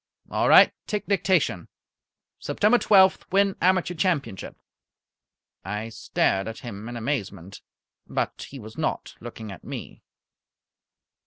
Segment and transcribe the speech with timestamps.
[0.31, 1.67] "All right, take dictation.
[2.39, 4.57] September twelfth win Amateur Championship."
[5.63, 7.61] I stared at him in amazement,
[8.07, 10.01] but he was not looking at me.